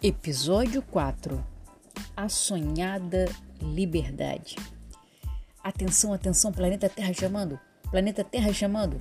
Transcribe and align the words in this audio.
Episódio 0.00 0.80
4 0.80 1.44
A 2.16 2.28
Sonhada 2.28 3.26
Liberdade. 3.60 4.54
Atenção, 5.60 6.12
atenção, 6.12 6.52
planeta 6.52 6.88
Terra 6.88 7.12
chamando! 7.12 7.58
Planeta 7.90 8.22
Terra 8.22 8.52
chamando! 8.52 9.00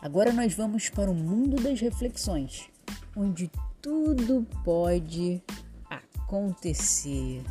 Agora 0.00 0.32
nós 0.32 0.54
vamos 0.54 0.88
para 0.88 1.10
o 1.10 1.14
mundo 1.14 1.60
das 1.60 1.80
reflexões, 1.80 2.68
onde 3.16 3.50
tudo 3.82 4.46
pode 4.62 5.42
acontecer. 5.90 7.42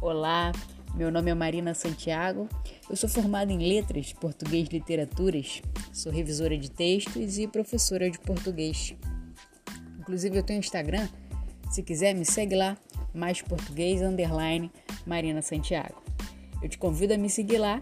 Olá, 0.00 0.52
meu 0.94 1.10
nome 1.10 1.30
é 1.30 1.34
Marina 1.34 1.74
Santiago, 1.74 2.48
eu 2.88 2.96
sou 2.96 3.08
formada 3.08 3.52
em 3.52 3.58
Letras, 3.58 4.14
Português 4.14 4.66
e 4.66 4.78
Literaturas, 4.78 5.60
sou 5.92 6.10
revisora 6.10 6.56
de 6.56 6.70
textos 6.70 7.36
e 7.36 7.46
professora 7.46 8.10
de 8.10 8.18
português. 8.18 8.94
Inclusive 9.98 10.38
eu 10.38 10.42
tenho 10.42 10.60
Instagram 10.60 11.06
se 11.70 11.82
quiser, 11.82 12.14
me 12.14 12.24
segue 12.24 12.56
lá, 12.56 12.76
mais 13.14 13.40
português 13.40 14.02
underline 14.02 14.70
Marina 15.06 15.40
Santiago. 15.40 16.02
Eu 16.62 16.68
te 16.68 16.76
convido 16.76 17.14
a 17.14 17.18
me 17.18 17.30
seguir 17.30 17.58
lá 17.58 17.80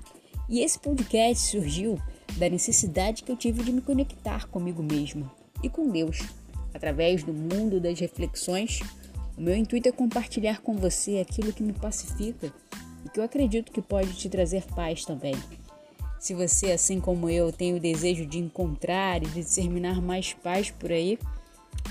e 0.49 0.61
esse 0.61 0.79
podcast 0.79 1.49
surgiu 1.49 1.99
da 2.37 2.49
necessidade 2.49 3.23
que 3.23 3.33
eu 3.33 3.37
tive 3.37 3.63
de 3.63 3.73
me 3.73 3.81
conectar 3.81 4.47
comigo 4.47 4.83
mesma 4.83 5.31
e 5.63 5.69
com 5.69 5.89
Deus. 5.89 6.19
Através 6.73 7.25
do 7.25 7.33
mundo 7.33 7.81
das 7.81 7.99
reflexões, 7.99 8.81
o 9.37 9.41
meu 9.41 9.57
intuito 9.57 9.89
é 9.89 9.93
compartilhar 9.93 10.61
com 10.61 10.77
você 10.77 11.19
aquilo 11.19 11.53
que 11.53 11.63
me 11.63 11.73
pacifica 11.73 12.53
e 13.05 13.09
que 13.09 13.19
eu 13.19 13.25
acredito 13.25 13.73
que 13.73 13.81
pode 13.81 14.13
te 14.15 14.29
trazer 14.29 14.65
paz 14.75 15.05
também. 15.05 15.35
Se 16.21 16.35
você, 16.35 16.73
assim 16.73 17.01
como 17.01 17.29
eu, 17.31 17.53
tem 17.53 17.75
o 17.75 17.81
desejo 17.81 18.27
de 18.27 18.39
encontrar 18.39 19.23
e 19.23 19.27
de 19.27 19.43
disseminar 19.43 20.03
mais 20.03 20.35
paz 20.35 20.71
por 20.71 20.91
aí, 20.91 21.19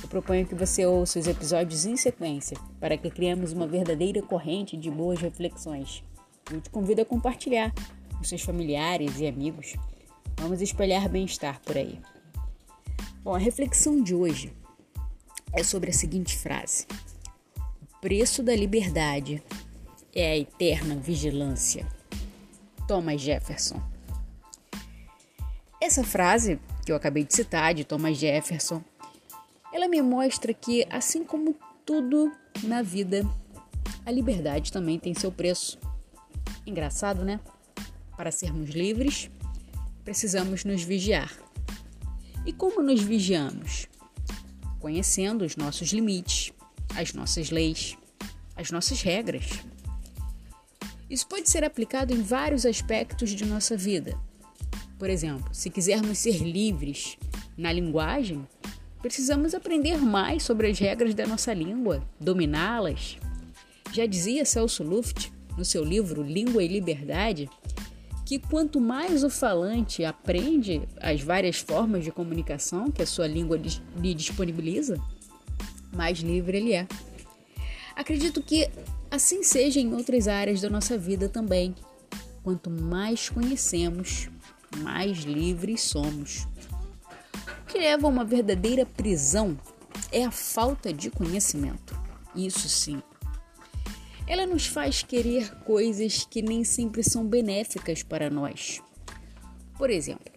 eu 0.02 0.08
proponho 0.08 0.46
que 0.46 0.56
você 0.56 0.86
ouça 0.86 1.20
os 1.20 1.28
episódios 1.28 1.86
em 1.86 1.98
sequência 1.98 2.58
para 2.80 2.98
que 2.98 3.10
criemos 3.10 3.52
uma 3.52 3.68
verdadeira 3.68 4.22
corrente 4.22 4.78
de 4.78 4.90
boas 4.90 5.20
reflexões. 5.20 6.04
Eu 6.52 6.62
te 6.62 6.70
convido 6.70 7.02
a 7.02 7.06
compartilhar 7.06 7.74
com 8.16 8.24
seus 8.24 8.42
familiares 8.42 9.20
e 9.20 9.28
amigos. 9.28 9.76
Vamos 10.38 10.62
espalhar 10.62 11.10
bem-estar 11.10 11.60
por 11.62 11.78
aí. 11.78 12.00
Bom, 13.24 13.36
a 13.36 13.40
reflexão 13.40 14.02
de 14.02 14.16
hoje 14.16 14.54
é 15.52 15.64
sobre 15.64 15.90
a 15.90 15.94
seguinte 15.94 16.38
frase: 16.38 16.86
O 17.82 18.00
preço 18.00 18.42
da 18.42 18.56
liberdade 18.56 19.44
é 20.16 20.32
a 20.32 20.38
eterna 20.38 20.96
vigilância. 20.96 21.86
Thomas 22.88 23.20
Jefferson. 23.20 23.82
Essa 25.82 26.04
frase 26.04 26.60
que 26.86 26.92
eu 26.92 26.96
acabei 26.96 27.26
de 27.26 27.36
citar 27.36 27.74
de 27.74 27.84
Thomas 27.84 28.18
Jefferson 28.18 28.82
ela 29.78 29.88
me 29.88 30.02
mostra 30.02 30.56
que, 30.56 30.88
assim 30.90 31.24
como 31.24 31.56
tudo 31.86 32.32
na 32.64 32.82
vida, 32.82 33.22
a 34.04 34.12
liberdade 34.12 34.72
também 34.72 34.98
tem 34.98 35.14
seu 35.14 35.32
preço. 35.32 35.78
Engraçado, 36.66 37.24
né? 37.24 37.40
Para 38.18 38.32
sermos 38.32 38.72
livres, 38.72 39.30
precisamos 40.04 40.66
nos 40.66 40.82
vigiar. 40.82 41.32
E 42.44 42.52
como 42.52 42.82
nos 42.82 43.02
vigiamos? 43.02 43.88
Conhecendo 44.80 45.46
os 45.46 45.56
nossos 45.56 45.90
limites, 45.90 46.52
as 46.96 47.14
nossas 47.14 47.52
leis, 47.52 47.96
as 48.56 48.72
nossas 48.72 49.04
regras. 49.04 49.46
Isso 51.08 51.28
pode 51.28 51.52
ser 51.52 51.64
aplicado 51.64 52.12
em 52.12 52.24
vários 52.24 52.66
aspectos 52.66 53.30
de 53.30 53.46
nossa 53.46 53.78
vida. 53.78 54.20
Por 54.98 55.08
exemplo, 55.08 55.54
se 55.54 55.70
quisermos 55.70 56.18
ser 56.18 56.42
livres 56.42 57.16
na 57.56 57.72
linguagem, 57.72 58.48
Precisamos 59.02 59.54
aprender 59.54 59.98
mais 59.98 60.44
sobre 60.44 60.68
as 60.68 60.80
regras 60.80 61.14
da 61.14 61.28
nossa 61.28 61.54
língua, 61.54 62.04
dominá-las. 62.20 63.18
Já 63.94 64.06
dizia 64.06 64.44
Celso 64.44 64.84
Luft, 64.84 65.32
no 65.58 65.64
seu 65.64 65.84
livro 65.84 66.24
Língua 66.24 66.64
e 66.64 66.68
Liberdade, 66.68 67.50
que 68.26 68.40
quanto 68.40 68.82
mais 68.82 69.24
o 69.24 69.30
falante 69.30 70.04
aprende 70.04 70.82
as 71.00 71.22
várias 71.22 71.60
formas 71.60 72.04
de 72.04 72.12
comunicação 72.12 72.92
que 72.92 73.02
a 73.02 73.08
sua 73.08 73.28
língua 73.28 73.60
lhe 74.02 74.14
disponibiliza, 74.14 75.00
mais 75.96 76.20
livre 76.20 76.58
ele 76.58 76.74
é. 76.74 76.88
Acredito 77.96 78.42
que 78.42 78.70
assim 79.10 79.44
seja 79.44 79.80
em 79.80 79.94
outras 79.94 80.28
áreas 80.28 80.60
da 80.60 80.70
nossa 80.70 80.98
vida 80.98 81.30
também. 81.30 81.74
Quanto 82.44 82.70
mais 82.70 83.30
conhecemos, 83.30 84.30
mais 84.80 85.20
livres 85.20 85.82
somos 85.82 86.48
que 87.68 87.78
leva 87.78 88.08
a 88.08 88.10
uma 88.10 88.24
verdadeira 88.24 88.86
prisão 88.86 89.60
é 90.12 90.24
a 90.24 90.32
falta 90.32 90.94
de 90.94 91.12
conhecimento. 91.12 92.00
Isso 92.36 92.70
sim. 92.70 93.02
Ela 94.26 94.46
nos 94.46 94.68
faz 94.68 95.04
querer 95.04 95.54
coisas 95.64 96.26
que 96.30 96.42
nem 96.42 96.64
sempre 96.64 97.04
são 97.04 97.26
benéficas 97.26 98.04
para 98.04 98.30
nós. 98.30 98.82
Por 99.78 99.90
exemplo, 99.90 100.32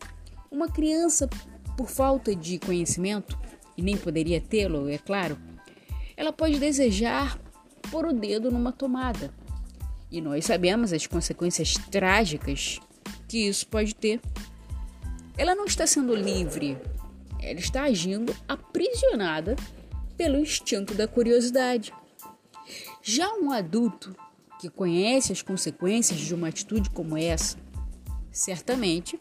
uma 0.50 0.68
criança, 0.68 1.28
por 1.76 1.88
falta 1.88 2.34
de 2.34 2.58
conhecimento, 2.58 3.38
e 3.76 3.82
nem 3.82 3.96
poderia 3.96 4.40
tê-lo, 4.40 4.88
é 4.88 4.98
claro, 4.98 5.38
ela 6.16 6.32
pode 6.32 6.58
desejar 6.58 7.38
pôr 7.90 8.06
o 8.06 8.12
dedo 8.12 8.50
numa 8.50 8.72
tomada. 8.72 9.32
E 10.10 10.20
nós 10.20 10.44
sabemos 10.44 10.92
as 10.92 11.06
consequências 11.06 11.74
trágicas 11.90 12.80
que 13.28 13.48
isso 13.48 13.66
pode 13.66 13.94
ter. 13.94 14.20
Ela 15.36 15.54
não 15.54 15.64
está 15.64 15.86
sendo 15.86 16.14
livre 16.14 16.76
ela 17.42 17.58
está 17.58 17.84
agindo 17.84 18.34
aprisionada 18.46 19.56
pelo 20.16 20.38
instinto 20.38 20.94
da 20.94 21.08
curiosidade. 21.08 21.92
Já 23.02 23.32
um 23.34 23.50
adulto 23.50 24.14
que 24.60 24.68
conhece 24.68 25.32
as 25.32 25.40
consequências 25.40 26.20
de 26.20 26.34
uma 26.34 26.48
atitude 26.48 26.90
como 26.90 27.16
essa, 27.16 27.56
certamente, 28.30 29.18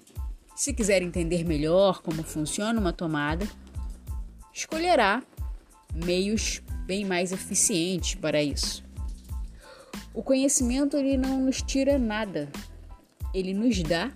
se 0.56 0.74
quiser 0.74 1.02
entender 1.02 1.46
melhor 1.46 2.02
como 2.02 2.22
funciona 2.22 2.80
uma 2.80 2.92
tomada, 2.92 3.48
escolherá 4.54 5.24
meios 5.94 6.62
bem 6.86 7.06
mais 7.06 7.32
eficientes 7.32 8.16
para 8.16 8.44
isso. 8.44 8.84
O 10.14 10.22
conhecimento 10.22 10.98
ele 10.98 11.16
não 11.16 11.40
nos 11.40 11.62
tira 11.62 11.98
nada, 11.98 12.50
ele 13.34 13.54
nos 13.54 13.82
dá 13.82 14.12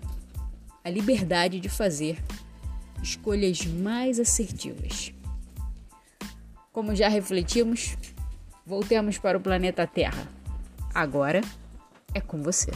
a 0.84 0.90
liberdade 0.90 1.62
de 1.62 1.70
fazer 1.70 2.22
escolhas 3.04 3.66
mais 3.66 4.20
assertivas. 4.20 5.14
Como 6.72 6.96
já 6.96 7.08
refletimos, 7.08 7.98
voltemos 8.66 9.18
para 9.18 9.38
o 9.38 9.42
planeta 9.42 9.86
Terra. 9.86 10.28
Agora 10.94 11.42
é 12.14 12.22
com 12.22 12.42
você. 12.42 12.72